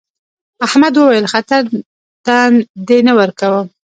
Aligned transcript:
احمد 0.65 0.93
وويل: 0.97 1.25
خطر 1.33 1.63
ته 2.25 2.35
دې 2.87 2.99
نه 3.07 3.13
ورکوم. 3.19 3.65